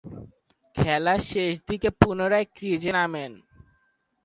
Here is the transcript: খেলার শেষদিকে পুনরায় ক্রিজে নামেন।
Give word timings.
খেলার 0.75 1.19
শেষদিকে 1.29 1.89
পুনরায় 1.99 2.47
ক্রিজে 2.55 2.91
নামেন। 2.91 3.31